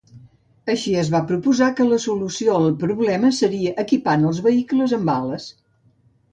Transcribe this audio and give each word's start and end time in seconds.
Així 0.73 0.93
es 1.01 1.11
va 1.15 1.21
proposar 1.31 1.67
que 1.81 1.87
la 1.91 1.99
solució 2.07 2.57
al 2.61 2.67
problema 2.85 3.31
seria 3.43 3.77
equipant 3.87 4.27
els 4.33 4.43
vehicles 4.49 4.99
amb 5.01 5.17
ales. 5.21 5.51